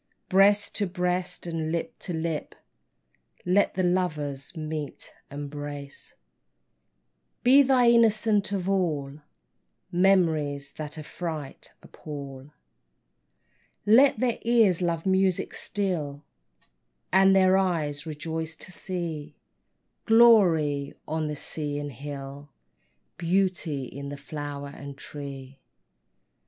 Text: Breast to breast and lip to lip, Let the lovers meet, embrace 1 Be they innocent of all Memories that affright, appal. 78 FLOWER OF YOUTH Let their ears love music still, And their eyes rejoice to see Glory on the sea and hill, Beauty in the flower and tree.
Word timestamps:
Breast 0.29 0.73
to 0.77 0.87
breast 0.87 1.45
and 1.45 1.71
lip 1.71 1.99
to 1.99 2.11
lip, 2.11 2.55
Let 3.45 3.75
the 3.75 3.83
lovers 3.83 4.57
meet, 4.57 5.13
embrace 5.29 6.15
1 7.43 7.43
Be 7.43 7.61
they 7.61 7.93
innocent 7.93 8.51
of 8.51 8.67
all 8.67 9.19
Memories 9.91 10.71
that 10.73 10.97
affright, 10.97 11.73
appal. 11.83 12.39
78 12.41 12.41
FLOWER 12.41 12.41
OF 12.41 12.45
YOUTH 12.47 13.95
Let 14.05 14.19
their 14.19 14.39
ears 14.41 14.81
love 14.81 15.05
music 15.05 15.53
still, 15.53 16.25
And 17.13 17.35
their 17.35 17.55
eyes 17.55 18.07
rejoice 18.07 18.55
to 18.55 18.71
see 18.71 19.35
Glory 20.07 20.95
on 21.07 21.27
the 21.27 21.35
sea 21.35 21.77
and 21.77 21.91
hill, 21.91 22.49
Beauty 23.19 23.83
in 23.85 24.09
the 24.09 24.17
flower 24.17 24.69
and 24.75 24.97
tree. 24.97 25.59